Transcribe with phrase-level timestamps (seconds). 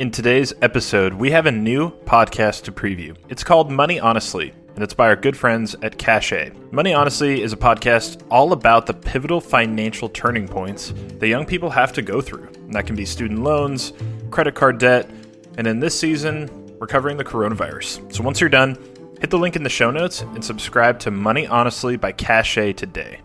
[0.00, 3.14] In today's episode, we have a new podcast to preview.
[3.28, 6.52] It's called Money Honestly, and it's by our good friends at Cache.
[6.70, 11.68] Money Honestly is a podcast all about the pivotal financial turning points that young people
[11.68, 12.46] have to go through.
[12.46, 13.92] And that can be student loans,
[14.30, 15.10] credit card debt,
[15.58, 16.48] and in this season,
[16.78, 18.10] we're covering the coronavirus.
[18.10, 18.78] So once you're done,
[19.20, 23.20] hit the link in the show notes and subscribe to Money Honestly by Cache today.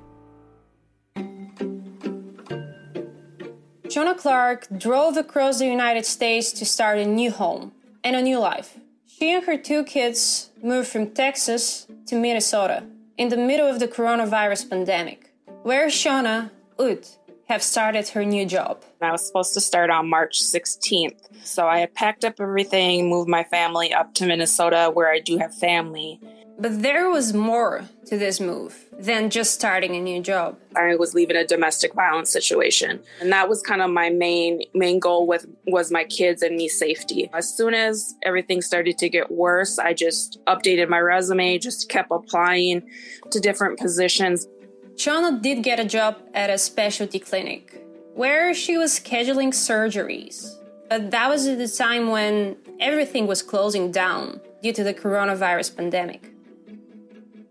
[3.87, 7.71] Shawna Clark drove across the United States to start a new home
[8.03, 8.79] and a new life.
[9.05, 12.83] She and her two kids moved from Texas to Minnesota
[13.17, 15.29] in the middle of the coronavirus pandemic,
[15.61, 17.07] where Shawna would
[17.47, 18.83] have started her new job.
[19.01, 21.45] I was supposed to start on March 16th.
[21.45, 25.53] So I packed up everything, moved my family up to Minnesota where I do have
[25.53, 26.19] family.
[26.57, 30.57] But there was more to this move than just starting a new job.
[30.75, 34.99] I was leaving a domestic violence situation, and that was kind of my main main
[34.99, 37.29] goal with was my kids and me safety.
[37.33, 42.09] As soon as everything started to get worse, I just updated my resume, just kept
[42.09, 42.89] applying
[43.31, 44.47] to different positions.
[44.95, 47.81] Shawna did get a job at a specialty clinic
[48.13, 50.55] where she was scheduling surgeries.
[50.89, 55.75] But that was at the time when everything was closing down due to the coronavirus
[55.75, 56.34] pandemic.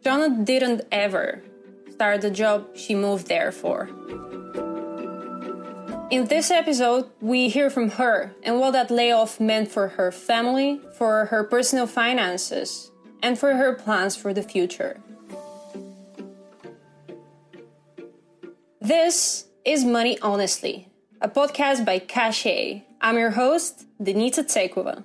[0.05, 1.43] Shawna didn't ever
[1.91, 3.89] start the job she moved there for.
[6.11, 10.83] In this episode, we hear from her and what that layoff meant for her family,
[10.99, 12.91] for her personal finances,
[13.23, 15.01] and for her plans for the future.
[18.83, 20.89] This is Money Honestly,
[21.23, 22.83] a podcast by Cache.
[23.01, 25.05] I'm your host, Denita Tekova.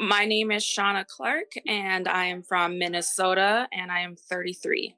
[0.00, 4.94] My name is Shawna Clark, and I am from Minnesota, and I am 33.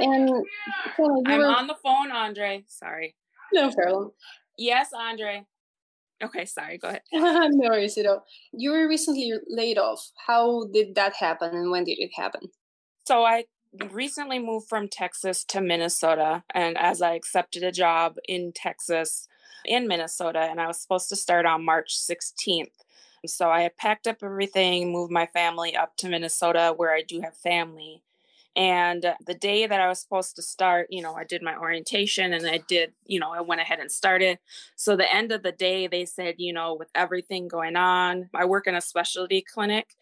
[0.00, 0.28] And
[0.98, 1.46] Shawna, I'm were...
[1.46, 2.64] on the phone, Andre.
[2.68, 3.14] Sorry.
[3.50, 4.12] No problem.
[4.58, 5.46] Yes, Andre.
[6.22, 6.76] Okay, sorry.
[6.76, 7.00] Go ahead.
[7.12, 8.26] no worries at all.
[8.52, 10.10] You were recently laid off.
[10.26, 12.50] How did that happen, and when did it happen?
[13.06, 13.44] So I
[13.90, 19.28] recently moved from Texas to Minnesota, and as I accepted a job in Texas,
[19.64, 22.72] in Minnesota, and I was supposed to start on March 16th.
[23.26, 27.36] So I packed up everything, moved my family up to Minnesota where I do have
[27.36, 28.02] family.
[28.56, 32.32] And the day that I was supposed to start, you know, I did my orientation
[32.32, 34.40] and I did, you know, I went ahead and started.
[34.74, 38.46] So the end of the day, they said, you know, with everything going on, I
[38.46, 39.94] work in a specialty clinic.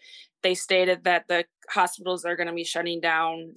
[0.42, 3.54] They stated that the hospitals are going to be shutting down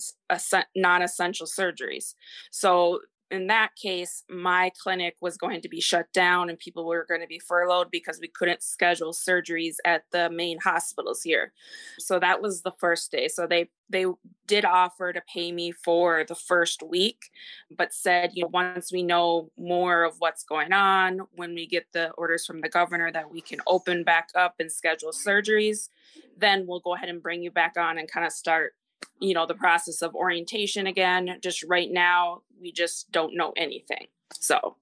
[0.76, 2.16] non essential surgeries.
[2.52, 3.00] So
[3.32, 7.22] in that case, my clinic was going to be shut down and people were going
[7.22, 11.54] to be furloughed because we couldn't schedule surgeries at the main hospitals here.
[12.00, 13.28] So that was the first day.
[13.28, 14.06] So they they
[14.46, 17.32] did offer to pay me for the first week,
[17.76, 21.88] but said, you know, once we know more of what's going on, when we get
[21.92, 25.90] the orders from the governor that we can open back up and schedule surgeries,
[26.38, 28.74] then we'll go ahead and bring you back on and kind of start
[29.20, 31.38] you know the process of orientation again.
[31.42, 34.08] Just right now we just don't know anything.
[34.34, 34.76] So.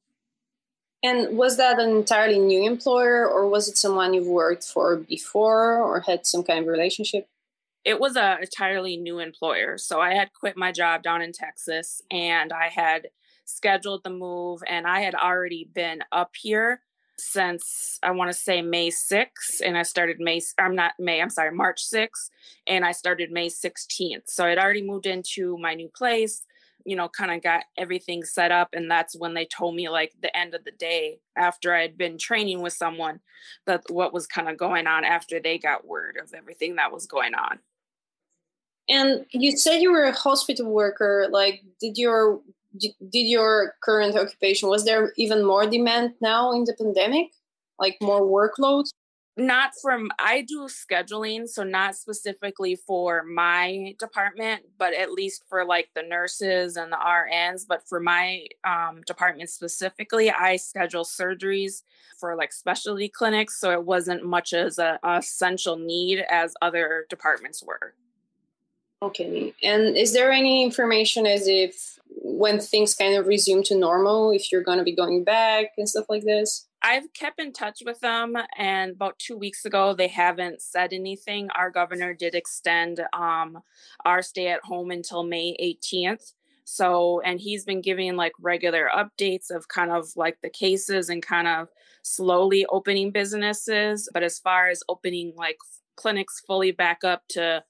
[1.03, 5.77] And was that an entirely new employer or was it someone you've worked for before
[5.77, 7.29] or had some kind of relationship?
[7.85, 9.77] It was a entirely new employer.
[9.77, 13.09] So i had quit my job down in texas and i had
[13.45, 16.81] scheduled the move and i had already been up here
[17.19, 21.29] since I want to say May 6th, and I started May, I'm not May, I'm
[21.29, 22.29] sorry, March 6th,
[22.67, 24.23] and I started May 16th.
[24.27, 26.45] So I'd already moved into my new place,
[26.85, 28.69] you know, kind of got everything set up.
[28.73, 31.97] And that's when they told me, like, the end of the day after I had
[31.97, 33.19] been training with someone,
[33.65, 37.07] that what was kind of going on after they got word of everything that was
[37.07, 37.59] going on.
[38.89, 41.27] And you said you were a hospital worker.
[41.29, 42.41] Like, did your
[42.79, 47.31] did your current occupation was there even more demand now in the pandemic?
[47.79, 48.85] Like more workload
[49.37, 55.63] not from i do scheduling so not specifically for my department but at least for
[55.63, 61.83] like the nurses and the rns but for my um, department specifically i schedule surgeries
[62.19, 67.05] for like specialty clinics so it wasn't much as a, a essential need as other
[67.09, 67.93] departments were.
[69.03, 74.31] Okay and is there any information as if when things kind of resume to normal
[74.31, 77.79] if you're going to be going back and stuff like this I've kept in touch
[77.83, 81.49] with them, and about two weeks ago, they haven't said anything.
[81.55, 83.59] Our governor did extend um,
[84.05, 86.33] our stay at home until May 18th.
[86.65, 91.23] So, and he's been giving like regular updates of kind of like the cases and
[91.23, 91.69] kind of
[92.03, 94.09] slowly opening businesses.
[94.13, 95.57] But as far as opening like
[95.95, 97.63] clinics fully back up to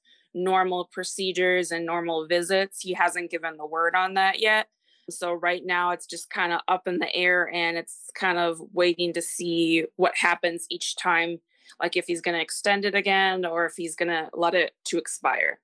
[0.43, 2.81] normal procedures and normal visits.
[2.81, 4.67] He hasn't given the word on that yet.
[5.09, 8.59] So right now it's just kind of up in the air and it's kind of
[8.73, 11.39] waiting to see what happens each time
[11.79, 14.73] like if he's going to extend it again or if he's going to let it
[14.85, 15.59] to expire.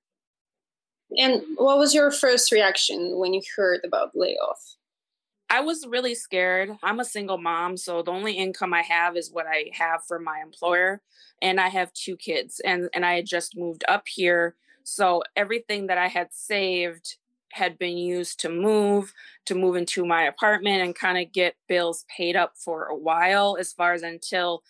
[1.16, 4.76] And what was your first reaction when you heard about layoff?
[5.50, 6.70] I was really scared.
[6.82, 10.24] I'm a single mom, so the only income I have is what I have from
[10.24, 11.00] my employer,
[11.42, 15.88] and I have two kids, and and I had just moved up here, so everything
[15.88, 17.16] that I had saved
[17.52, 19.12] had been used to move,
[19.46, 23.56] to move into my apartment, and kind of get bills paid up for a while,
[23.58, 24.62] as far as until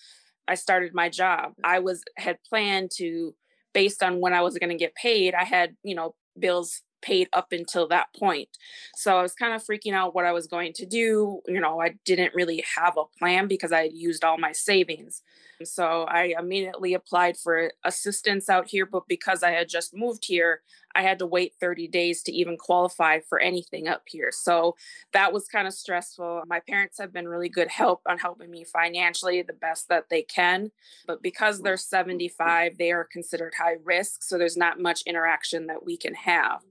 [0.47, 1.55] I started my job.
[1.65, 3.35] I was had planned to
[3.73, 7.29] based on when I was going to get paid, I had, you know, bills paid
[7.33, 8.49] up until that point.
[8.97, 11.41] So I was kind of freaking out what I was going to do.
[11.47, 15.23] You know, I didn't really have a plan because I had used all my savings.
[15.63, 20.63] So I immediately applied for assistance out here, but because I had just moved here,
[20.95, 24.31] I had to wait 30 days to even qualify for anything up here.
[24.33, 24.77] So
[25.13, 26.43] that was kind of stressful.
[26.47, 30.23] My parents have been really good help on helping me financially the best that they
[30.23, 30.71] can.
[31.07, 34.23] But because they're 75, they are considered high risk.
[34.23, 36.63] So there's not much interaction that we can have.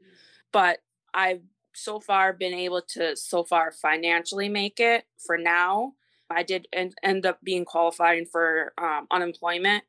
[0.53, 0.79] But
[1.13, 1.41] I've
[1.73, 5.93] so far been able to so far financially make it for now.
[6.29, 9.83] I did end up being qualifying for um, unemployment,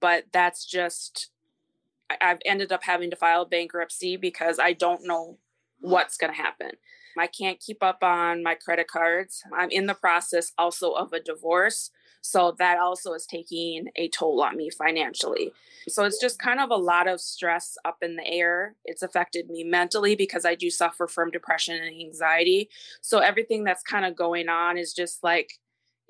[0.00, 1.30] but that's just
[2.20, 5.38] I've ended up having to file bankruptcy because I don't know
[5.80, 6.72] what's going to happen.
[7.18, 9.42] I can't keep up on my credit cards.
[9.56, 11.90] I'm in the process also of a divorce.
[12.22, 15.52] So that also is taking a toll on me financially.
[15.88, 18.74] So it's just kind of a lot of stress up in the air.
[18.84, 22.68] It's affected me mentally because I do suffer from depression and anxiety.
[23.00, 25.54] So everything that's kind of going on is just like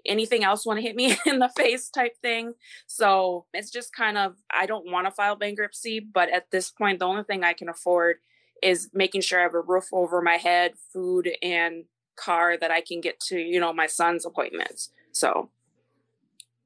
[0.06, 2.54] anything else want to hit me in the face type thing.
[2.86, 6.98] So it's just kind of, I don't want to file bankruptcy, but at this point,
[6.98, 8.16] the only thing I can afford
[8.62, 11.84] is making sure I have a roof over my head, food, and
[12.16, 14.90] car that I can get to, you know, my son's appointments.
[15.12, 15.50] So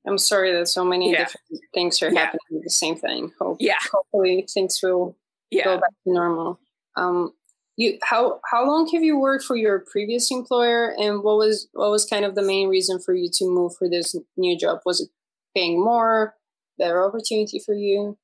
[0.07, 1.19] I'm sorry that so many yeah.
[1.19, 2.21] different things are yeah.
[2.21, 3.33] happening the same thing.
[3.41, 3.79] Hope, yeah.
[3.93, 5.17] Hopefully things will
[5.51, 5.65] yeah.
[5.65, 6.61] go back to normal.
[6.97, 7.33] Um,
[7.77, 11.91] you how how long have you worked for your previous employer and what was what
[11.91, 15.01] was kind of the main reason for you to move for this new job was
[15.01, 15.09] it
[15.57, 16.35] paying more
[16.79, 18.17] better opportunity for you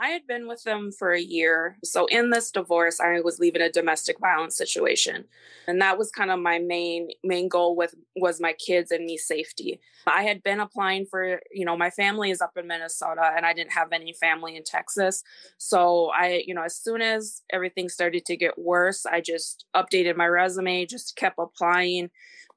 [0.00, 1.76] I had been with them for a year.
[1.84, 5.26] So in this divorce, I was leaving a domestic violence situation.
[5.66, 9.18] And that was kind of my main main goal with was my kids and me
[9.18, 9.78] safety.
[10.06, 13.52] I had been applying for, you know, my family is up in Minnesota and I
[13.52, 15.22] didn't have any family in Texas.
[15.58, 20.16] So I, you know, as soon as everything started to get worse, I just updated
[20.16, 22.08] my resume, just kept applying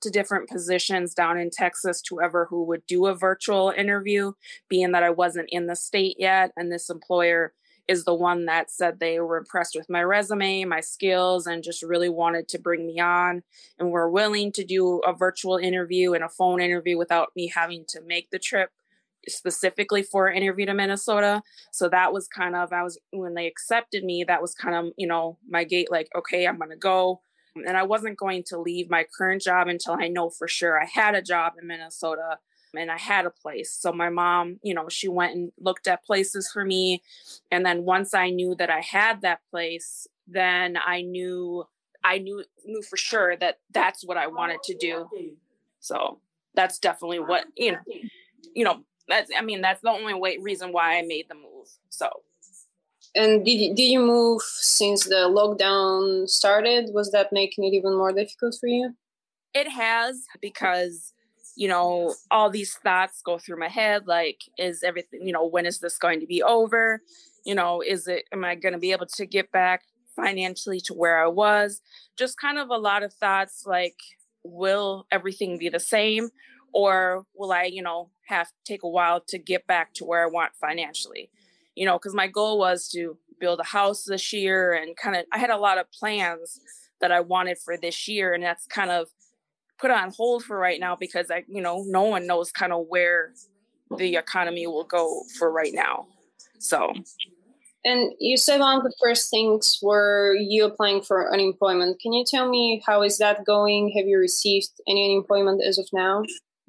[0.04, 4.34] to different positions down in Texas to whoever who would do a virtual interview,
[4.70, 6.52] being that I wasn't in the state yet.
[6.56, 7.54] And this employer
[7.88, 11.84] is the one that said they were impressed with my resume, my skills, and just
[11.84, 13.44] really wanted to bring me on
[13.78, 17.84] and were willing to do a virtual interview and a phone interview without me having
[17.90, 18.70] to make the trip
[19.28, 21.42] specifically for an interview to Minnesota.
[21.72, 24.94] So that was kind of, I was, when they accepted me, that was kind of,
[24.98, 27.22] you know, my gate like, okay, I'm to go
[27.56, 30.86] and I wasn't going to leave my current job until I know for sure I
[30.86, 32.40] had a job in Minnesota
[32.76, 33.72] and I had a place.
[33.72, 37.04] So my mom, you know, she went and looked at places for me.
[37.52, 41.66] And then once I knew that I had that place, then I knew
[42.04, 45.08] I knew knew for sure that that's what I wanted to do.
[45.80, 46.20] So
[46.56, 47.80] that's definitely what, you know,
[48.54, 51.68] you know, that's I mean, that's the only way reason why I made the move.
[51.90, 52.10] So
[53.16, 56.90] and did did you move since the lockdown started?
[56.94, 58.96] Was that making it even more difficult for you?
[59.54, 61.14] It has because
[61.56, 65.66] you know all these thoughts go through my head like is everything you know when
[65.66, 67.02] is this going to be over
[67.46, 69.84] you know is it am i going to be able to get back
[70.16, 71.82] financially to where i was
[72.18, 73.98] just kind of a lot of thoughts like
[74.44, 76.30] will everything be the same
[76.74, 80.24] or will i you know have to take a while to get back to where
[80.24, 81.30] i want financially
[81.76, 85.26] you know, because my goal was to build a house this year and kind of,
[85.32, 86.60] I had a lot of plans
[87.02, 88.34] that I wanted for this year.
[88.34, 89.08] And that's kind of
[89.80, 92.86] put on hold for right now because I, you know, no one knows kind of
[92.88, 93.34] where
[93.98, 96.08] the economy will go for right now.
[96.60, 96.94] So.
[97.86, 102.00] And you said one of the first things were you applying for unemployment.
[102.00, 103.94] Can you tell me how is that going?
[103.98, 106.24] Have you received any unemployment as of now?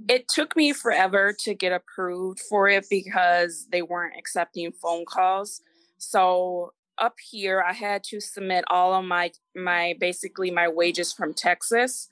[0.08, 5.60] It took me forever to get approved for it because they weren't accepting phone calls.
[5.98, 11.34] So up here I had to submit all of my my basically my wages from
[11.34, 12.08] Texas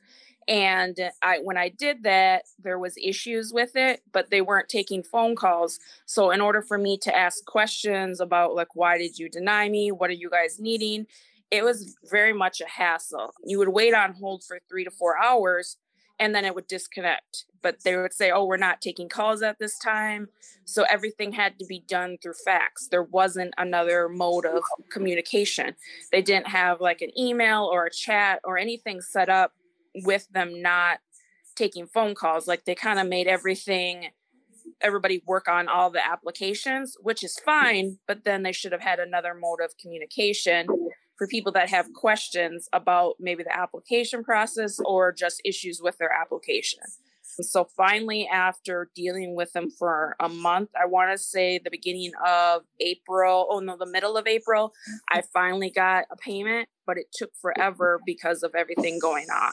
[0.48, 5.04] and I when I did that there was issues with it but they weren't taking
[5.04, 9.28] phone calls so in order for me to ask questions about like why did you
[9.28, 11.06] deny me what are you guys needing
[11.52, 13.34] it was very much a hassle.
[13.44, 15.76] You would wait on hold for three to four hours
[16.18, 17.44] and then it would disconnect.
[17.62, 20.28] But they would say, oh, we're not taking calls at this time.
[20.64, 22.88] So everything had to be done through fax.
[22.88, 25.74] There wasn't another mode of communication.
[26.10, 29.52] They didn't have like an email or a chat or anything set up
[29.94, 30.98] with them not
[31.54, 32.46] taking phone calls.
[32.46, 34.08] Like they kind of made everything
[34.80, 38.98] everybody work on all the applications, which is fine, but then they should have had
[38.98, 40.66] another mode of communication
[41.22, 46.10] for people that have questions about maybe the application process or just issues with their
[46.10, 46.80] application.
[47.22, 52.10] So finally, after dealing with them for a month, I want to say the beginning
[52.26, 54.72] of April, oh no, the middle of April,
[55.12, 59.52] I finally got a payment, but it took forever because of everything going on.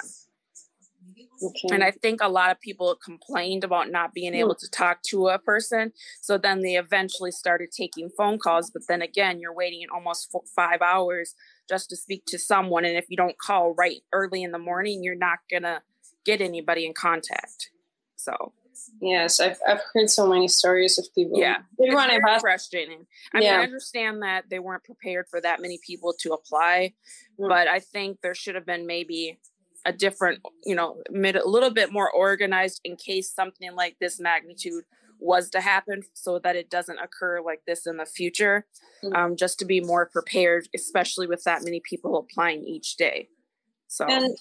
[1.42, 1.74] Okay.
[1.74, 5.28] And I think a lot of people complained about not being able to talk to
[5.30, 5.94] a person.
[6.22, 8.70] So then they eventually started taking phone calls.
[8.72, 11.36] But then again, you're waiting almost five hours
[11.70, 12.84] just to speak to someone.
[12.84, 15.82] And if you don't call right early in the morning, you're not going to
[16.26, 17.70] get anybody in contact.
[18.16, 18.54] So.
[19.02, 21.38] Yes, I've, I've heard so many stories of people.
[21.38, 23.06] Yeah, it's very frustrating.
[23.34, 23.52] I yeah.
[23.52, 26.94] mean, I understand that they weren't prepared for that many people to apply,
[27.40, 27.50] mm.
[27.50, 29.38] but I think there should have been maybe
[29.86, 34.20] a different, you know, mid a little bit more organized in case something like this
[34.20, 34.84] magnitude
[35.20, 38.66] was to happen so that it doesn't occur like this in the future
[39.04, 39.16] mm-hmm.
[39.16, 43.28] um, just to be more prepared especially with that many people applying each day
[43.88, 44.38] so and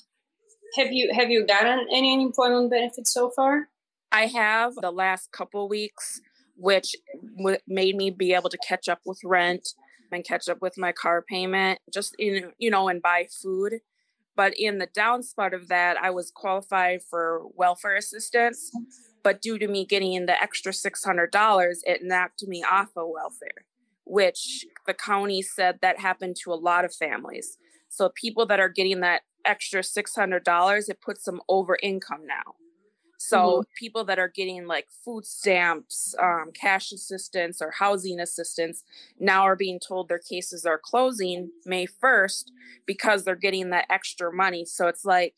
[0.76, 3.68] have you have you gotten any unemployment benefits so far
[4.12, 6.20] i have the last couple weeks
[6.56, 6.94] which
[7.36, 9.68] w- made me be able to catch up with rent
[10.10, 13.80] and catch up with my car payment just in you know and buy food
[14.38, 18.70] but in the downside of that, I was qualified for welfare assistance.
[19.22, 23.64] But due to me getting in the extra $600, it knocked me off of welfare,
[24.04, 27.58] which the county said that happened to a lot of families.
[27.88, 32.54] So people that are getting that extra $600, it puts them over income now.
[33.18, 33.62] So mm-hmm.
[33.76, 38.84] people that are getting like food stamps, um, cash assistance, or housing assistance
[39.18, 42.44] now are being told their cases are closing May 1st
[42.86, 44.64] because they're getting that extra money.
[44.64, 45.36] So it's like,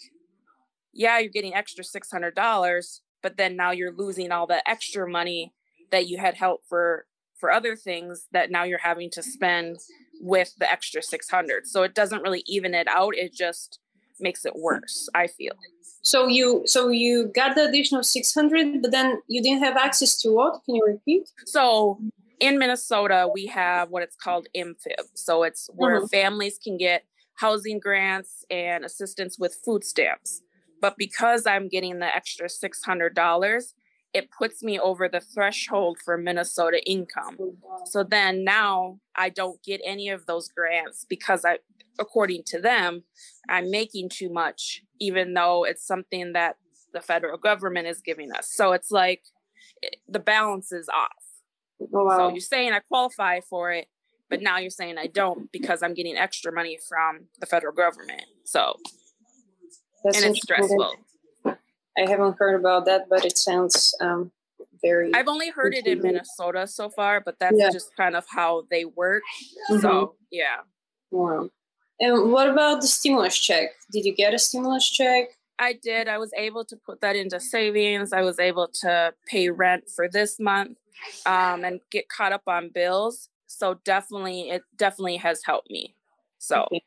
[0.92, 5.52] yeah, you're getting extra $600, but then now you're losing all the extra money
[5.90, 9.78] that you had help for for other things that now you're having to spend
[10.20, 13.78] with the extra 600 so it doesn't really even it out it just
[14.18, 15.54] makes it worse i feel.
[16.02, 20.30] So you so you got the additional 600 but then you didn't have access to
[20.30, 20.62] what?
[20.64, 21.30] Can you repeat?
[21.44, 21.98] So
[22.40, 26.06] in minnesota we have what it's called MFIP so it's where mm-hmm.
[26.06, 30.42] families can get housing grants and assistance with food stamps
[30.80, 33.64] but because i'm getting the extra $600
[34.12, 39.62] it puts me over the threshold for minnesota income oh, so then now i don't
[39.62, 41.58] get any of those grants because i
[42.00, 43.04] according to them,
[43.48, 46.56] I'm making too much, even though it's something that
[46.92, 48.50] the federal government is giving us.
[48.52, 49.22] So it's like
[49.82, 51.12] it, the balance is off.
[51.94, 52.16] Oh, wow.
[52.16, 53.86] So you're saying I qualify for it,
[54.28, 58.24] but now you're saying I don't because I'm getting extra money from the federal government.
[58.44, 58.74] So
[60.04, 60.94] That's and it's stressful.
[61.46, 64.30] I haven't heard about that, but it sounds um,
[64.82, 65.12] very.
[65.14, 67.70] I've only heard it in Minnesota so far, but that's yeah.
[67.70, 69.22] just kind of how they work.
[69.70, 69.80] Mm-hmm.
[69.80, 70.60] So yeah.
[71.10, 71.50] Wow.
[71.98, 73.70] And what about the stimulus check?
[73.92, 75.28] Did you get a stimulus check?
[75.58, 76.08] I did.
[76.08, 78.14] I was able to put that into savings.
[78.14, 80.78] I was able to pay rent for this month
[81.26, 83.28] um, and get caught up on bills.
[83.46, 85.94] So definitely, it definitely has helped me.
[86.38, 86.66] So.
[86.72, 86.82] Okay.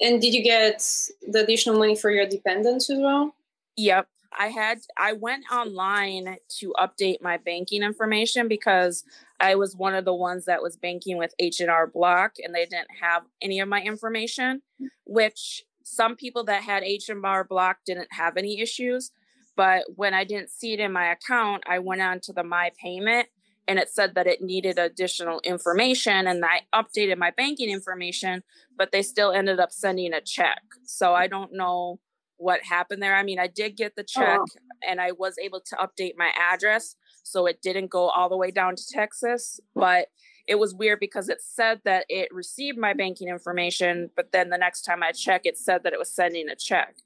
[0.00, 0.84] And did you get
[1.28, 3.34] the additional money for your dependents as well?
[3.76, 4.08] Yep.
[4.38, 9.04] I had I went online to update my banking information because
[9.40, 12.88] I was one of the ones that was banking with H&R Block and they didn't
[13.00, 14.62] have any of my information,
[15.04, 19.10] which some people that had H&R Block didn't have any issues.
[19.54, 22.70] But when I didn't see it in my account, I went on to the My
[22.80, 23.28] Payment
[23.72, 28.42] and it said that it needed additional information and I updated my banking information,
[28.76, 30.60] but they still ended up sending a check.
[30.84, 31.98] So I don't know
[32.36, 33.14] what happened there.
[33.14, 34.46] I mean, I did get the oh, check oh.
[34.86, 38.50] and I was able to update my address, so it didn't go all the way
[38.50, 40.08] down to Texas, but
[40.46, 44.58] it was weird because it said that it received my banking information, but then the
[44.58, 46.96] next time I checked, it said that it was sending a check.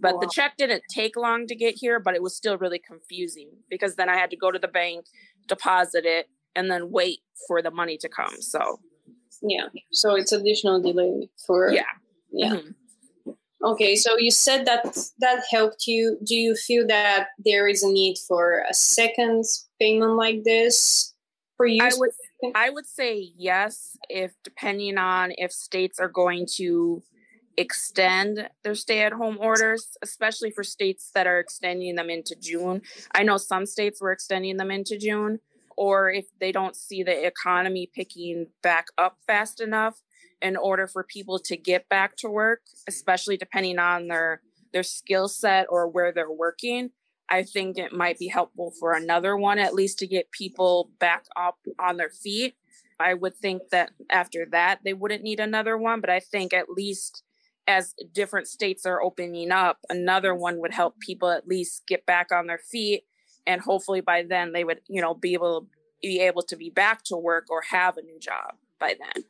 [0.00, 0.20] But wow.
[0.20, 3.96] the check didn't take long to get here, but it was still really confusing because
[3.96, 5.06] then I had to go to the bank,
[5.48, 8.40] deposit it, and then wait for the money to come.
[8.40, 8.80] So,
[9.42, 9.68] yeah.
[9.92, 11.70] So it's additional delay for.
[11.70, 11.82] Yeah.
[12.32, 12.54] Yeah.
[12.54, 12.70] Mm-hmm.
[13.64, 16.18] Okay, so you said that that helped you.
[16.24, 19.44] Do you feel that there is a need for a second
[19.80, 21.14] payment like this
[21.56, 21.80] for you?
[21.80, 22.10] I would
[22.56, 27.04] I would say yes if depending on if states are going to
[27.56, 32.82] extend their stay-at-home orders, especially for states that are extending them into June.
[33.12, 35.40] I know some states were extending them into June,
[35.76, 40.02] or if they don't see the economy picking back up fast enough
[40.40, 44.42] in order for people to get back to work, especially depending on their
[44.72, 46.90] their skill set or where they're working.
[47.28, 51.26] I think it might be helpful for another one, at least to get people back
[51.36, 52.54] up on their feet.
[52.98, 56.70] I would think that after that, they wouldn't need another one, but I think at
[56.70, 57.22] least
[57.66, 62.32] as different states are opening up, another one would help people at least get back
[62.32, 63.04] on their feet.
[63.46, 65.66] And hopefully by then they would, you know, be able
[66.00, 69.24] be able to be back to work or have a new job by then.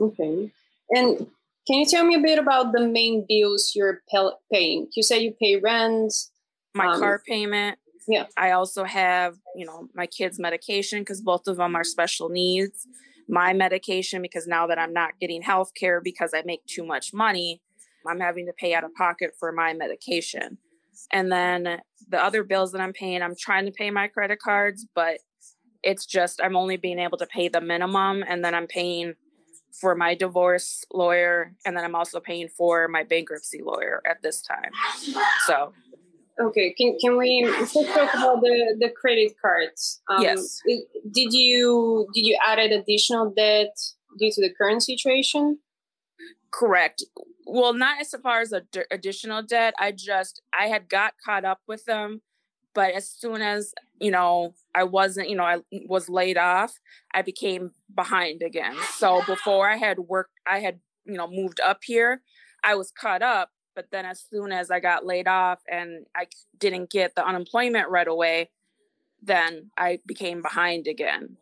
[0.00, 0.50] Okay.
[0.90, 1.18] And
[1.66, 4.00] can you tell me a bit about the main bills you're
[4.50, 4.88] paying?
[4.96, 6.12] You say you pay rent,
[6.74, 7.78] my um, car payment.
[8.08, 8.26] Yeah.
[8.36, 12.86] I also have, you know, my kids' medication because both of them are special needs
[13.28, 17.12] my medication because now that I'm not getting health care because I make too much
[17.14, 17.60] money,
[18.06, 20.58] I'm having to pay out of pocket for my medication.
[21.12, 24.86] And then the other bills that I'm paying, I'm trying to pay my credit cards,
[24.94, 25.18] but
[25.82, 29.14] it's just I'm only being able to pay the minimum and then I'm paying
[29.80, 34.42] for my divorce lawyer and then I'm also paying for my bankruptcy lawyer at this
[34.42, 34.70] time.
[35.46, 35.72] So
[36.40, 40.00] Okay, can, can we let's talk about the, the credit cards?
[40.08, 40.60] Um, yes.
[40.66, 43.76] Did you did you added additional debt
[44.18, 45.58] due to the current situation?
[46.50, 47.04] Correct.
[47.46, 49.74] Well, not as far as a d- additional debt.
[49.78, 52.22] I just I had got caught up with them,
[52.74, 56.78] but as soon as you know I wasn't, you know, I was laid off,
[57.12, 58.76] I became behind again.
[58.96, 62.22] So before I had worked, I had you know moved up here.
[62.64, 66.26] I was caught up, but then as soon as I got laid off and I
[66.58, 68.50] didn't get the unemployment right away,
[69.22, 71.36] then I became behind again.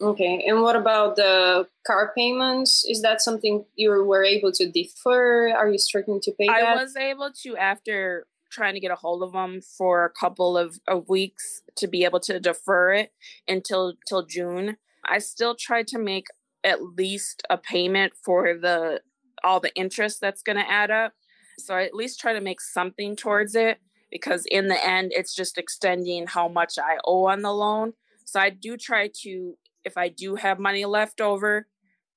[0.00, 0.44] Okay.
[0.46, 2.84] And what about the car payments?
[2.84, 5.50] Is that something you were able to defer?
[5.50, 6.76] Are you struggling to pay that?
[6.76, 10.56] I was able to after trying to get a hold of them for a couple
[10.56, 13.12] of, of weeks to be able to defer it
[13.48, 14.76] until till June.
[15.04, 16.26] I still tried to make
[16.62, 19.00] at least a payment for the
[19.44, 21.12] all the interest that's going to add up
[21.58, 23.78] so I at least try to make something towards it
[24.10, 27.94] because in the end, it's just extending how much I owe on the loan.
[28.24, 31.66] So I do try to, if I do have money left over,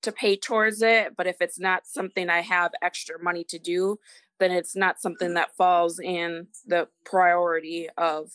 [0.02, 1.16] to pay towards it.
[1.18, 4.00] But if it's not something I have extra money to do,
[4.40, 8.32] then it's not something that falls in the priority of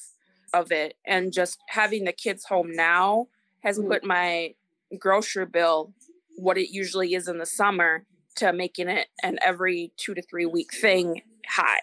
[0.52, 0.94] of it.
[1.04, 3.26] And just having the kids home now
[3.64, 3.88] has mm.
[3.88, 4.54] put my
[4.98, 5.92] grocery bill
[6.36, 8.04] what it usually is in the summer
[8.36, 11.80] to making it an every two to three week thing high.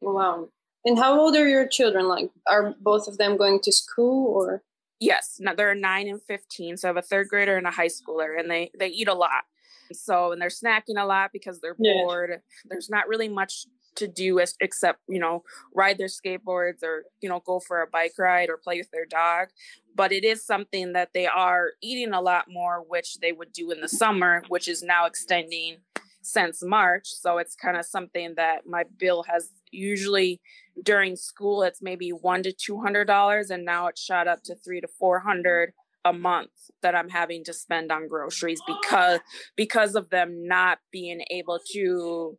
[0.00, 0.48] Wow.
[0.84, 2.08] And how old are your children?
[2.08, 4.62] Like, are both of them going to school or?
[4.98, 6.76] Yes, no, they're nine and 15.
[6.76, 9.14] So I have a third grader and a high schooler, and they, they eat a
[9.14, 9.44] lot.
[9.92, 12.04] So, and they're snacking a lot because they're yeah.
[12.04, 12.40] bored.
[12.66, 13.66] There's not really much
[13.96, 15.42] to do as, except you know
[15.74, 19.06] ride their skateboards or you know go for a bike ride or play with their
[19.06, 19.48] dog.
[19.94, 23.70] But it is something that they are eating a lot more which they would do
[23.70, 25.78] in the summer which is now extending
[26.22, 27.06] since march.
[27.06, 30.40] So it's kind of something that my bill has usually
[30.82, 34.54] during school it's maybe one to two hundred dollars and now it's shot up to
[34.54, 35.72] three to four hundred
[36.04, 36.50] a month
[36.82, 39.20] that i'm having to spend on groceries because
[39.56, 42.38] because of them not being able to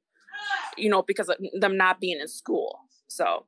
[0.77, 2.79] you know, because of them not being in school.
[3.07, 3.45] So.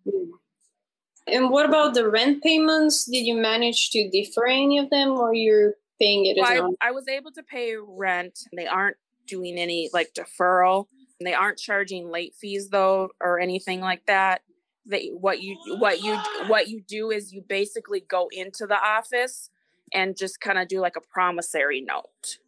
[1.27, 3.05] And what about the rent payments?
[3.05, 6.37] Did you manage to defer any of them, or you're paying it?
[6.37, 8.39] Well, I, I was able to pay rent.
[8.55, 10.87] They aren't doing any like deferral.
[11.19, 14.41] And they aren't charging late fees though, or anything like that.
[14.85, 19.49] They what you what you what you do is you basically go into the office
[19.93, 22.39] and just kind of do like a promissory note.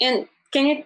[0.00, 0.84] And can you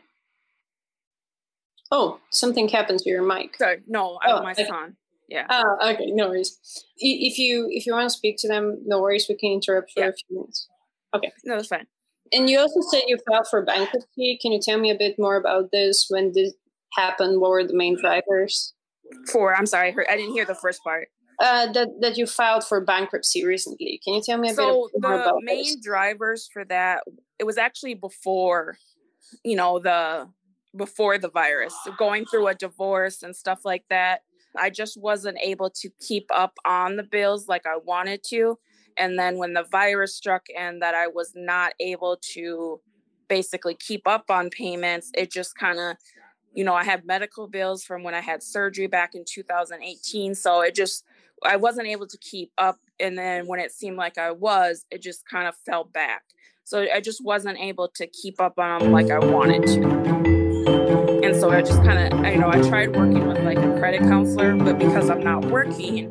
[1.90, 3.56] Oh, something happened to your mic.
[3.56, 4.66] Sorry, no, I oh, my okay.
[4.66, 4.96] son.
[5.28, 5.46] Yeah.
[5.50, 6.58] Oh, okay, no worries.
[6.96, 9.26] If you if you want to speak to them, no worries.
[9.28, 10.08] We can interrupt for yeah.
[10.08, 10.68] a few minutes.
[11.14, 11.32] Okay.
[11.44, 11.86] No, that's fine.
[12.32, 14.38] And you also said you filed for bankruptcy.
[14.40, 16.06] Can you tell me a bit more about this?
[16.08, 16.54] When this
[16.94, 17.40] happened?
[17.40, 18.74] What were the main drivers?
[19.30, 21.08] For I'm sorry, I didn't hear the first part.
[21.40, 24.00] Uh, that that you filed for bankruptcy recently.
[24.02, 27.02] Can you tell me a so bit more about So the main drivers for that?
[27.38, 28.76] It was actually before,
[29.44, 30.28] you know, the
[30.76, 34.22] before the virus, going through a divorce and stuff like that.
[34.56, 38.58] I just wasn't able to keep up on the bills like I wanted to.
[38.96, 42.80] And then when the virus struck and that I was not able to
[43.28, 45.96] basically keep up on payments, it just kind of,
[46.52, 50.34] you know, I had medical bills from when I had surgery back in 2018.
[50.34, 51.04] So it just
[51.44, 52.78] I wasn't able to keep up.
[52.98, 56.24] And then when it seemed like I was, it just kind of fell back.
[56.64, 60.27] So I just wasn't able to keep up on them like I wanted to.
[61.28, 64.00] And so I just kind of, you know, I tried working with like a credit
[64.00, 66.10] counselor, but because I'm not working,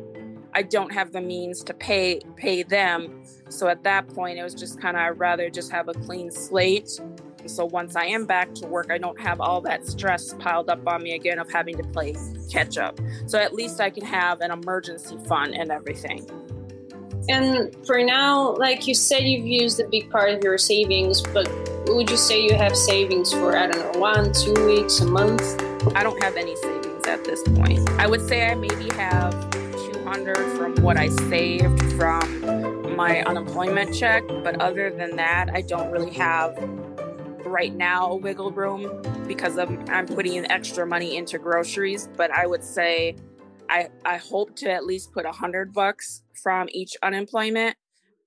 [0.54, 3.24] I don't have the means to pay pay them.
[3.48, 6.30] So at that point, it was just kind of I'd rather just have a clean
[6.30, 7.00] slate.
[7.46, 10.86] So once I am back to work, I don't have all that stress piled up
[10.86, 12.14] on me again of having to play
[12.48, 13.00] catch up.
[13.26, 16.30] So at least I can have an emergency fund and everything.
[17.28, 21.46] And for now, like you said, you've used a big part of your savings, but
[21.88, 25.42] would you say you have savings for, I don't know, one, two weeks, a month?
[25.94, 27.88] I don't have any savings at this point.
[27.98, 34.26] I would say I maybe have 200 from what I saved from my unemployment check,
[34.26, 36.56] but other than that, I don't really have
[37.44, 42.08] right now wiggle room because I'm, I'm putting in extra money into groceries.
[42.16, 43.16] But I would say
[43.68, 47.76] I, I hope to at least put a hundred bucks from each unemployment.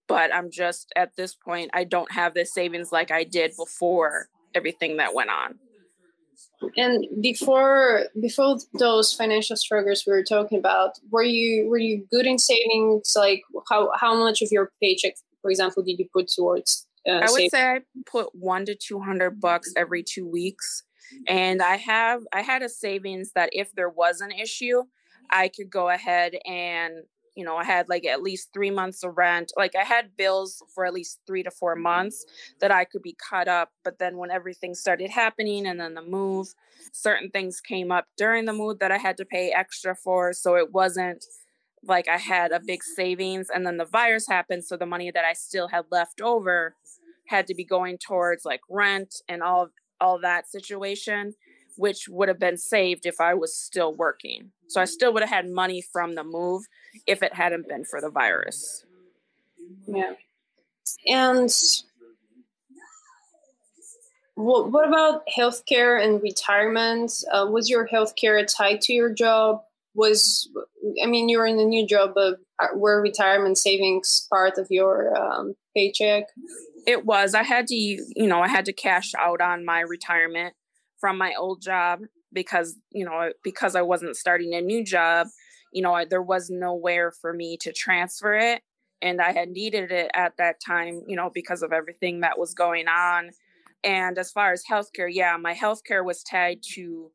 [0.07, 4.27] But I'm just at this point, I don't have the savings like I did before
[4.53, 5.55] everything that went on.
[6.77, 12.25] And before before those financial struggles we were talking about, were you were you good
[12.25, 13.13] in savings?
[13.15, 16.87] Like how how much of your paycheck, for example, did you put towards?
[17.07, 17.51] Uh, I would savings?
[17.51, 20.83] say I put one to two hundred bucks every two weeks,
[21.27, 24.83] and I have I had a savings that if there was an issue,
[25.31, 27.03] I could go ahead and
[27.35, 29.53] you know, I had like at least three months of rent.
[29.55, 32.25] Like I had bills for at least three to four months
[32.59, 33.71] that I could be cut up.
[33.83, 36.53] But then when everything started happening and then the move,
[36.91, 40.33] certain things came up during the move that I had to pay extra for.
[40.33, 41.23] So it wasn't
[41.83, 43.47] like I had a big savings.
[43.53, 44.65] And then the virus happened.
[44.65, 46.75] So the money that I still had left over
[47.27, 49.69] had to be going towards like rent and all
[50.01, 51.33] all that situation
[51.81, 54.51] which would have been saved if I was still working.
[54.67, 56.67] So I still would have had money from the move
[57.07, 58.85] if it hadn't been for the virus.
[59.87, 60.13] Yeah.
[61.07, 61.49] And
[64.35, 67.11] what, what about healthcare and retirement?
[67.33, 69.63] Uh, was your healthcare tied to your job?
[69.95, 70.47] Was
[71.03, 72.37] I mean, you're in a new job, but
[72.75, 76.25] were retirement savings part of your um, paycheck?
[76.85, 77.33] It was.
[77.33, 80.53] I had to, you know, I had to cash out on my retirement
[81.01, 85.27] from my old job because you know because I wasn't starting a new job
[85.73, 88.61] you know there was nowhere for me to transfer it.
[89.03, 92.53] And I had needed it at that time you know because of everything that was
[92.53, 93.31] going on.
[93.83, 97.11] And as far as healthcare yeah my healthcare was tied to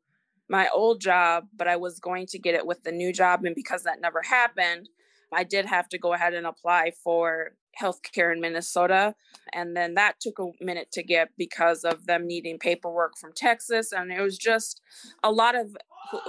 [0.49, 3.45] my old job but I was going to get it with the new job.
[3.45, 4.89] And because that never happened
[5.33, 9.13] I did have to go ahead and apply for healthcare in Minnesota.
[9.53, 13.91] And then that took a minute to get because of them needing paperwork from Texas.
[13.91, 14.81] And it was just
[15.23, 15.75] a lot of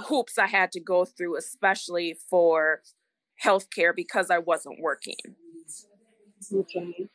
[0.06, 2.82] hoops I had to go through, especially for
[3.42, 5.16] healthcare because I wasn't working.
[6.52, 7.08] Okay.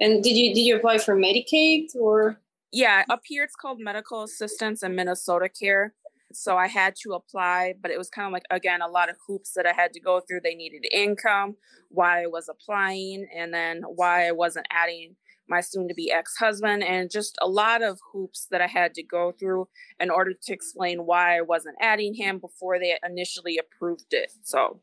[0.00, 2.38] And did you did you apply for Medicaid or?
[2.70, 5.94] Yeah, up here it's called medical assistance and Minnesota Care.
[6.32, 9.16] So I had to apply, but it was kind of like, again, a lot of
[9.26, 10.40] hoops that I had to go through.
[10.42, 11.56] They needed income,
[11.88, 15.16] why I was applying, and then why I wasn't adding
[15.48, 18.92] my soon to be ex husband, and just a lot of hoops that I had
[18.94, 23.58] to go through in order to explain why I wasn't adding him before they initially
[23.58, 24.30] approved it.
[24.42, 24.80] So,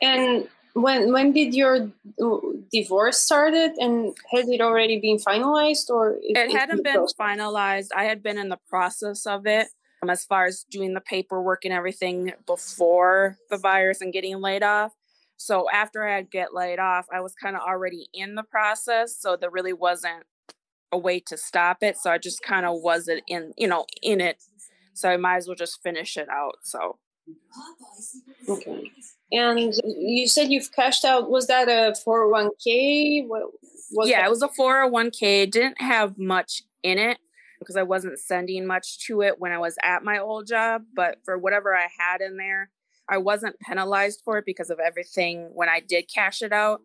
[0.00, 1.90] and when when did your
[2.70, 8.04] divorce started and had it already been finalized or it, it hadn't been finalized i
[8.04, 9.68] had been in the process of it
[10.02, 14.62] um, as far as doing the paperwork and everything before the virus and getting laid
[14.62, 14.92] off.
[15.36, 19.16] So after I get laid off, I was kind of already in the process.
[19.16, 20.24] So there really wasn't
[20.90, 21.96] a way to stop it.
[21.96, 24.42] So I just kind of wasn't in, you know, in it.
[24.94, 26.56] So I might as well just finish it out.
[26.62, 26.98] So.
[28.48, 28.90] Okay.
[29.30, 31.30] And you said you've cashed out.
[31.30, 33.26] Was that a 401k?
[33.28, 34.26] What, yeah, that?
[34.26, 35.42] it was a 401k.
[35.42, 37.18] It didn't have much in it
[37.58, 40.82] because I wasn't sending much to it when I was at my old job.
[40.94, 42.70] But for whatever I had in there,
[43.08, 46.80] I wasn't penalized for it because of everything when I did cash it out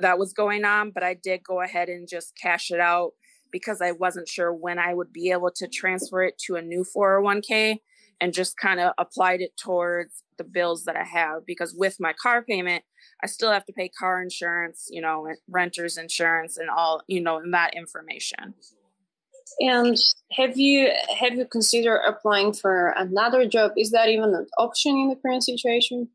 [0.00, 0.90] that was going on.
[0.90, 3.12] But I did go ahead and just cash it out
[3.52, 6.84] because I wasn't sure when I would be able to transfer it to a new
[6.96, 7.78] 401k
[8.20, 12.12] and just kind of applied it towards the bills that I have because with my
[12.12, 12.84] car payment,
[13.22, 17.36] I still have to pay car insurance, you know, renter's insurance and all, you know,
[17.36, 18.54] and that information.
[19.60, 19.96] And
[20.32, 23.72] have you have you considered applying for another job?
[23.76, 26.08] Is that even an option in the current situation?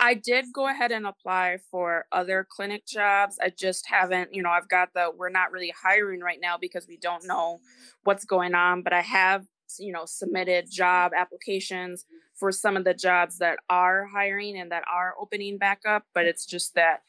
[0.00, 3.38] I did go ahead and apply for other clinic jobs.
[3.40, 6.88] I just haven't, you know, I've got the we're not really hiring right now because
[6.88, 7.60] we don't know
[8.02, 9.46] what's going on, but I have
[9.78, 12.04] you know, submitted job applications
[12.34, 16.04] for some of the jobs that are hiring and that are opening back up.
[16.14, 17.02] But it's just that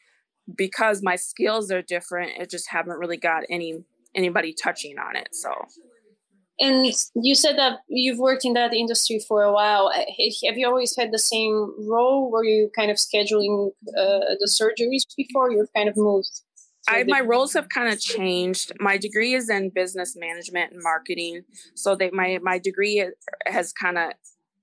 [0.54, 5.28] because my skills are different, it just haven't really got any anybody touching on it.
[5.32, 5.50] So
[6.60, 9.90] and you said that you've worked in that industry for a while.
[9.92, 12.30] Have you always had the same role?
[12.30, 16.30] Were you kind of scheduling uh, the surgeries before you've kind of moved?
[16.86, 18.72] I, my roles have kind of changed.
[18.78, 21.42] My degree is in business management and marketing,
[21.74, 23.04] so that my my degree
[23.46, 24.12] has kind of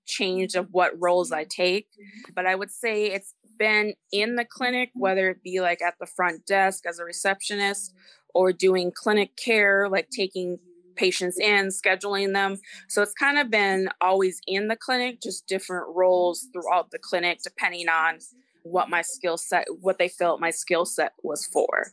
[0.06, 1.88] changed of what roles I take.
[2.36, 6.06] But I would say it's been in the clinic, whether it be like at the
[6.06, 7.94] front desk as a receptionist
[8.34, 10.60] or doing clinic care, like taking
[10.96, 12.58] patients in, scheduling them.
[12.90, 17.40] So it's kind of been always in the clinic, just different roles throughout the clinic,
[17.44, 18.20] depending on
[18.64, 21.92] what my skill set, what they felt my skill set was for.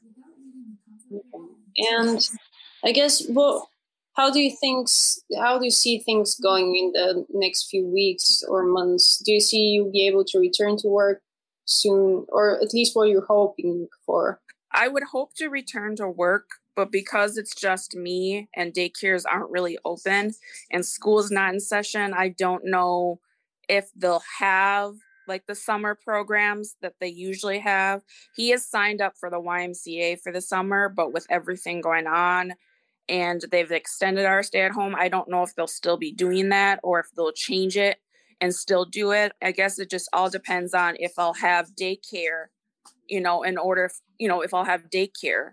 [1.77, 2.29] And
[2.85, 3.71] I guess, well,
[4.15, 4.89] how do you think,
[5.39, 9.19] how do you see things going in the next few weeks or months?
[9.25, 11.23] Do you see you be able to return to work
[11.67, 14.41] soon, or at least what you're hoping for?
[14.73, 19.51] I would hope to return to work but because it's just me and daycares aren't
[19.51, 20.31] really open
[20.71, 23.19] and school's not in session, I don't know
[23.69, 24.95] if they'll have
[25.27, 28.03] like the summer programs that they usually have.
[28.37, 32.53] He is signed up for the YMCA for the summer, but with everything going on
[33.09, 36.51] and they've extended our stay at home, I don't know if they'll still be doing
[36.51, 37.99] that or if they'll change it
[38.41, 39.33] and still do it.
[39.43, 42.47] I guess it just all depends on if I'll have daycare,
[43.09, 45.51] you know, in order, you know, if I'll have daycare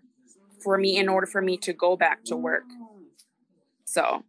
[0.63, 2.63] for me in order for me to go back to work.
[3.85, 4.23] So,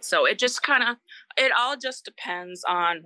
[0.00, 0.96] so it just kind of,
[1.36, 3.04] it all just depends on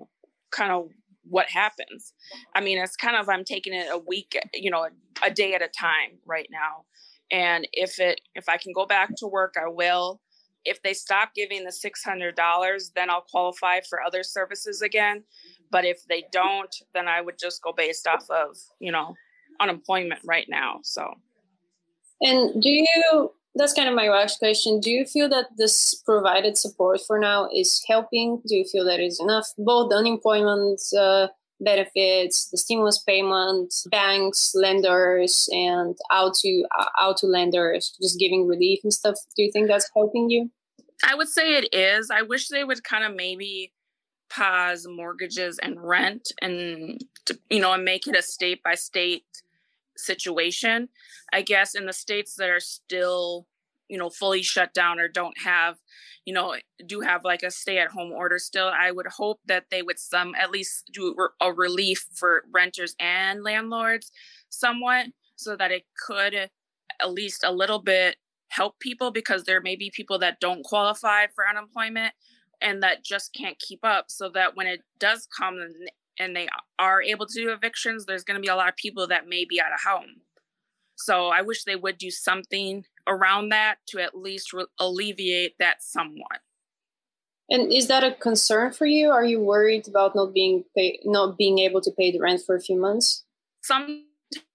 [0.50, 0.90] kind of
[1.28, 2.12] what happens.
[2.54, 5.54] I mean, it's kind of, I'm taking it a week, you know, a, a day
[5.54, 6.84] at a time right now.
[7.30, 10.20] And if it, if I can go back to work, I will.
[10.64, 15.24] If they stop giving the $600, then I'll qualify for other services again.
[15.70, 19.14] But if they don't, then I would just go based off of, you know,
[19.60, 20.80] unemployment right now.
[20.82, 21.14] So,
[22.20, 23.32] and do you?
[23.56, 24.78] That's kind of my last question.
[24.80, 28.40] Do you feel that this provided support for now is helping?
[28.46, 29.48] Do you feel that is enough?
[29.58, 31.28] Both unemployment uh,
[31.60, 38.46] benefits, the stimulus payment, banks, lenders, and out to uh, out to lenders, just giving
[38.46, 39.16] relief and stuff.
[39.36, 40.50] Do you think that's helping you?
[41.08, 42.10] I would say it is.
[42.10, 43.72] I wish they would kind of maybe
[44.30, 49.24] pause mortgages and rent and to, you know and make it a state by state
[50.00, 50.88] situation.
[51.32, 53.46] I guess in the states that are still,
[53.88, 55.76] you know, fully shut down or don't have,
[56.24, 59.66] you know, do have like a stay at home order still, I would hope that
[59.70, 64.10] they would some at least do a relief for renters and landlords
[64.48, 68.16] somewhat so that it could at least a little bit
[68.48, 72.12] help people because there may be people that don't qualify for unemployment
[72.60, 75.58] and that just can't keep up so that when it does come
[76.18, 79.06] and they are able to do evictions, there's going to be a lot of people
[79.08, 80.20] that may be out of home.
[80.96, 85.82] So I wish they would do something around that to at least re- alleviate that
[85.82, 86.40] somewhat.
[87.48, 89.10] And is that a concern for you?
[89.10, 92.54] Are you worried about not being pay- not being able to pay the rent for
[92.54, 93.24] a few months?
[93.62, 94.04] Sometimes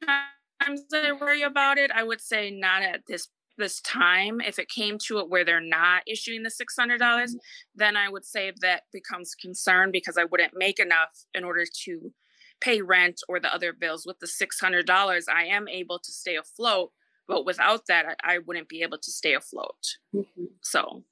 [0.07, 1.91] I worry about it.
[1.91, 5.61] I would say not at this this time, if it came to it where they're
[5.61, 7.37] not issuing the $600, dollars mm-hmm.
[7.75, 12.13] then I would say that becomes concern because I wouldn't make enough in order to
[12.61, 14.05] pay rent or the other bills.
[14.05, 16.91] With the $600, I am able to stay afloat,
[17.27, 19.97] but without that, I, I wouldn't be able to stay afloat.
[20.13, 20.45] Mm-hmm.
[20.61, 21.03] So.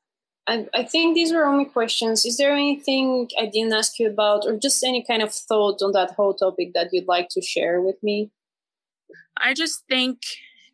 [0.46, 2.26] I, I think these were only questions.
[2.26, 5.94] Is there anything I didn't ask you about, or just any kind of thought on
[5.94, 8.30] that whole topic that you'd like to share with me?
[9.38, 10.20] I just think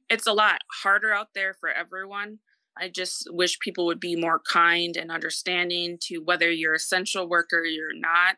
[0.09, 2.39] it's a lot harder out there for everyone.
[2.77, 7.59] I just wish people would be more kind and understanding to whether you're essential worker
[7.59, 8.37] or you're not.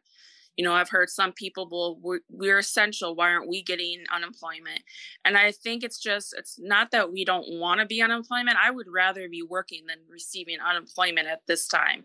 [0.58, 3.16] You know, I've heard some people, well, we're, we're, essential.
[3.16, 4.82] Why aren't we getting unemployment?
[5.24, 8.58] And I think it's just, it's not that we don't want to be unemployment.
[8.62, 12.04] I would rather be working than receiving unemployment at this time.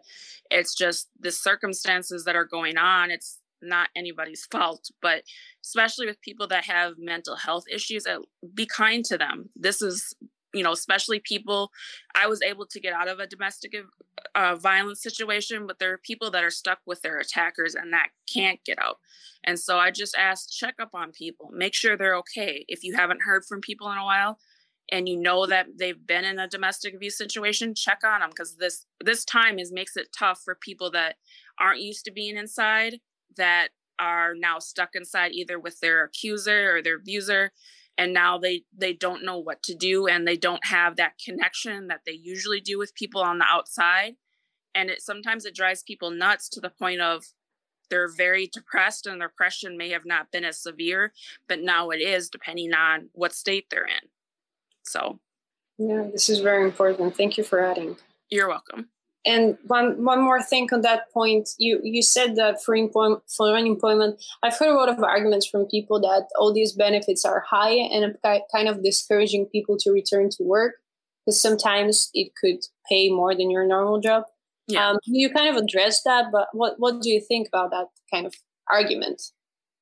[0.51, 3.11] It's just the circumstances that are going on.
[3.11, 5.23] It's not anybody's fault, but
[5.65, 8.19] especially with people that have mental health issues, uh,
[8.55, 9.51] be kind to them.
[9.55, 10.15] This is,
[10.55, 11.71] you know, especially people.
[12.15, 13.75] I was able to get out of a domestic
[14.35, 18.09] uh, violence situation, but there are people that are stuck with their attackers and that
[18.33, 18.99] can't get out.
[19.45, 22.65] And so I just ask, check up on people, make sure they're okay.
[22.69, 24.39] If you haven't heard from people in a while,
[24.91, 28.57] and you know that they've been in a domestic abuse situation check on them because
[28.57, 31.17] this this time is makes it tough for people that
[31.59, 33.01] aren't used to being inside
[33.37, 37.53] that are now stuck inside either with their accuser or their abuser.
[37.99, 41.87] And now they they don't know what to do and they don't have that connection
[41.89, 44.17] that they usually do with people on the outside.
[44.75, 47.25] And it sometimes it drives people nuts to the point of
[47.89, 51.13] they're very depressed and their depression may have not been as severe
[51.49, 54.09] but now it is depending on what state they're in.
[54.85, 55.21] So
[55.79, 57.17] yeah this is very important.
[57.17, 57.97] Thank you for adding.
[58.29, 58.91] You're welcome
[59.27, 63.55] and one one more thing on that point, you you said that for employment for
[63.55, 67.73] unemployment, I've heard a lot of arguments from people that all these benefits are high
[67.73, 70.75] and kind of discouraging people to return to work
[71.25, 74.23] because sometimes it could pay more than your normal job.
[74.69, 74.91] Yeah.
[74.91, 78.27] Um, you kind of addressed that, but what what do you think about that kind
[78.27, 78.35] of
[78.71, 79.23] argument?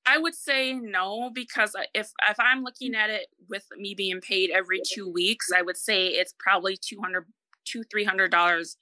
[0.07, 4.51] I would say no because if if I'm looking at it with me being paid
[4.51, 7.27] every two weeks, I would say it's probably two hundred
[7.67, 8.77] two three hundred dollars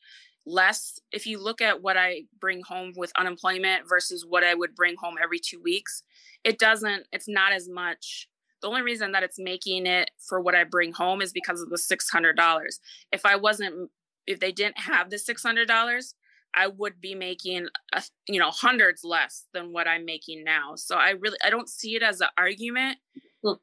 [0.46, 4.74] less if you look at what I bring home with unemployment versus what I would
[4.74, 6.02] bring home every two weeks,
[6.44, 8.28] it doesn't, it's not as much.
[8.60, 11.70] The only reason that it's making it for what I bring home is because of
[11.70, 12.64] the $600.
[13.12, 13.90] If I wasn't,
[14.26, 16.14] if they didn't have the $600,
[16.54, 20.74] I would be making, a, you know, hundreds less than what I'm making now.
[20.76, 22.98] So I really, I don't see it as an argument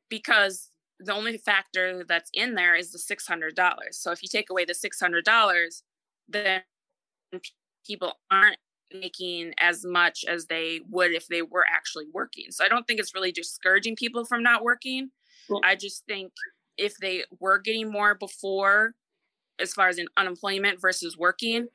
[0.10, 3.54] because the only factor that's in there is the $600.
[3.92, 5.82] So if you take away the $600,
[6.30, 6.62] then
[7.86, 8.58] people aren't
[8.94, 12.46] making as much as they would if they were actually working.
[12.50, 15.12] So I don't think it's really discouraging people from not working.
[15.64, 16.32] I just think
[16.78, 18.94] if they were getting more before,
[19.60, 21.68] as far as in unemployment versus working,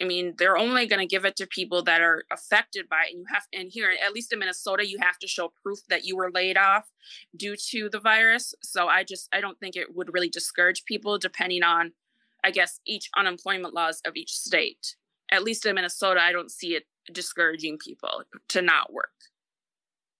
[0.00, 3.14] I mean, they're only going to give it to people that are affected by it.
[3.14, 6.04] And you have, and here, at least in Minnesota, you have to show proof that
[6.04, 6.84] you were laid off
[7.36, 8.54] due to the virus.
[8.62, 11.92] So I just, I don't think it would really discourage people depending on
[12.44, 14.96] I guess, each unemployment laws of each state.
[15.30, 19.10] At least in Minnesota, I don't see it discouraging people to not work.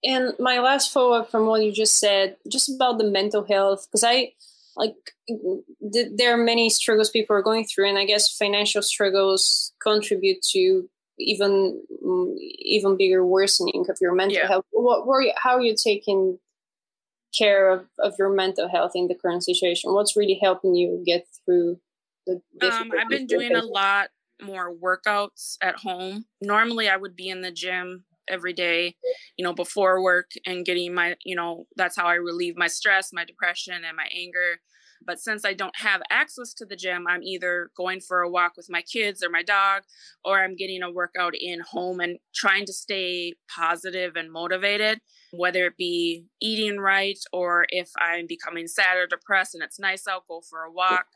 [0.04, 3.86] And my last follow up from what you just said, just about the mental health,
[3.88, 4.32] because I
[4.76, 4.94] like
[5.26, 10.40] th- there are many struggles people are going through, and I guess financial struggles contribute
[10.52, 14.46] to even mm, even bigger worsening of your mental yeah.
[14.46, 14.66] health.
[14.70, 16.38] What were you, how are you taking
[17.36, 19.92] care of, of your mental health in the current situation?
[19.92, 21.80] What's really helping you get through
[22.28, 24.08] um, I've been doing a lot
[24.42, 26.24] more workouts at home.
[26.40, 28.94] Normally, I would be in the gym every day,
[29.36, 33.10] you know, before work and getting my, you know, that's how I relieve my stress,
[33.12, 34.60] my depression, and my anger.
[35.04, 38.52] But since I don't have access to the gym, I'm either going for a walk
[38.56, 39.84] with my kids or my dog,
[40.24, 45.00] or I'm getting a workout in home and trying to stay positive and motivated,
[45.32, 50.06] whether it be eating right or if I'm becoming sad or depressed and it's nice
[50.08, 51.06] out, go for a walk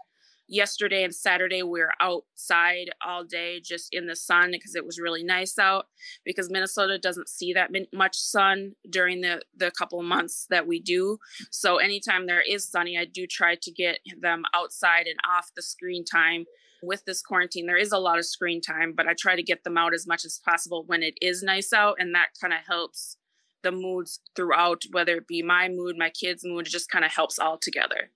[0.48, 5.00] yesterday and Saturday we were outside all day just in the sun because it was
[5.00, 5.86] really nice out
[6.24, 11.18] because Minnesota doesn't see that much sun during the the couple months that we do.
[11.50, 15.62] So anytime there is sunny, I do try to get them outside and off the
[15.62, 16.44] screen time.
[16.84, 19.62] With this quarantine, there is a lot of screen time, but I try to get
[19.62, 22.58] them out as much as possible when it is nice out, and that kind of
[22.66, 23.18] helps
[23.62, 27.12] the moods throughout, whether it be my mood, my kids' mood, it just kind of
[27.12, 28.10] helps all together.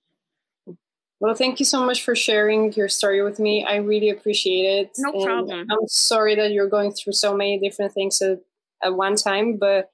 [1.18, 3.64] Well, thank you so much for sharing your story with me.
[3.64, 4.90] I really appreciate it.
[4.98, 5.66] No and problem.
[5.70, 8.40] I'm sorry that you're going through so many different things at,
[8.84, 9.90] at one time, but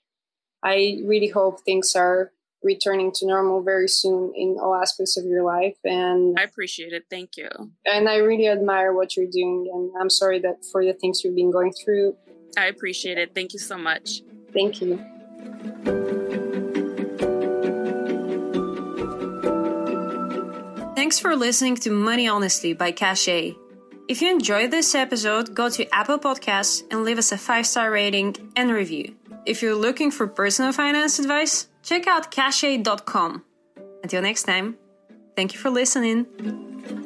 [0.65, 2.33] I really hope things are
[2.63, 5.77] returning to normal very soon in all aspects of your life.
[5.85, 7.05] And I appreciate it.
[7.11, 7.49] Thank you.
[7.85, 9.71] And I really admire what you're doing.
[9.73, 12.17] And I'm sorry that for the things you've been going through.
[12.57, 13.35] I appreciate it.
[13.35, 14.23] Thank you so much.
[14.53, 16.19] Thank you.
[21.13, 23.55] Thanks for listening to Money Honestly by Cache.
[24.09, 27.91] If you enjoyed this episode, go to Apple Podcasts and leave us a five star
[27.91, 29.15] rating and review.
[29.45, 33.45] If you're looking for personal finance advice, check out cache.com.
[34.03, 34.79] Until next time,
[35.37, 37.02] thank you for listening.